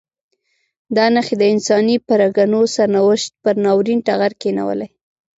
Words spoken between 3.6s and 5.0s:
ناورین ټغر کښېنولی.